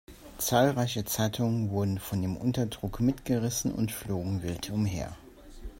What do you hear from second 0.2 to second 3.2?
Zahlreiche Zeitungen wurden von dem Unterdruck